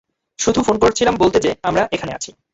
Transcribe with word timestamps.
শুধু 0.39 0.59
ফোন 0.61 0.75
করছিলাম 0.79 1.15
বলতে 1.17 1.37
যে 1.39 1.51
আমরা 1.63 1.83
এখানে 1.91 2.11
আছি। 2.13 2.31